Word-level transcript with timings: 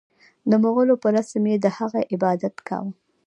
د 0.49 0.51
مغولو 0.63 0.95
په 1.03 1.07
رسم 1.15 1.43
یې 1.51 1.57
د 1.59 1.67
هغه 1.77 1.99
عبادت 2.13 2.55
کاوه. 2.67 2.91